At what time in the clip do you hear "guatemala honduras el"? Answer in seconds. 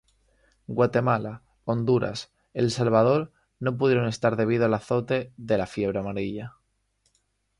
0.67-2.71